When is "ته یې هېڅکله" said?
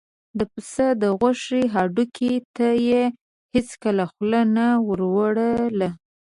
2.55-4.03